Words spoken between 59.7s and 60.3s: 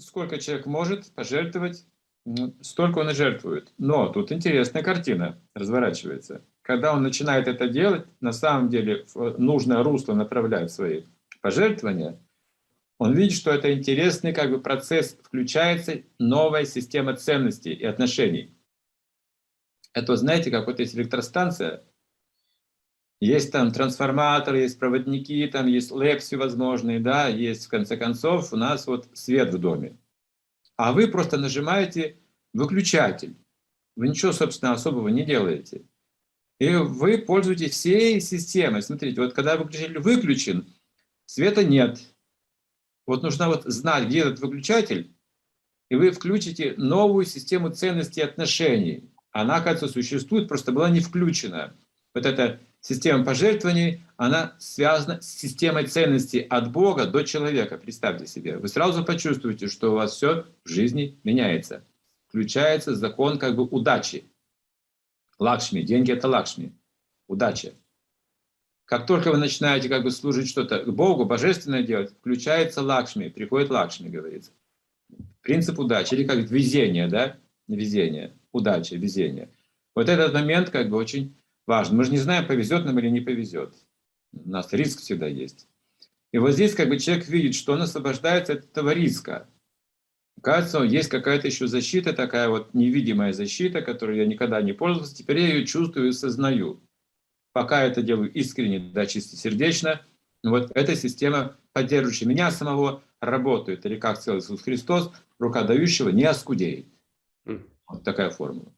у вас